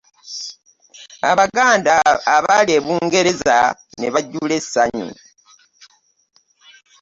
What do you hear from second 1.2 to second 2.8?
Abaganda baali e